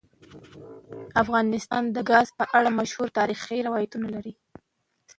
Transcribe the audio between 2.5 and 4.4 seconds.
اړه مشهور تاریخی روایتونه لري.